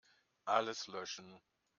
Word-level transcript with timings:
Alles 0.45 0.87
löschen. 0.87 1.39